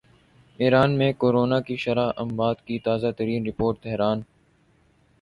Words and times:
ایران 0.59 0.97
میں 0.97 1.11
کرونا 1.13 1.59
کی 1.61 1.75
شرح 1.75 2.09
اموات 2.15 2.65
کی 2.65 2.79
تازہ 2.79 3.11
ترین 3.17 3.45
رپورٹ 3.47 3.79
تہران 3.83 4.17
ارن 4.17 4.21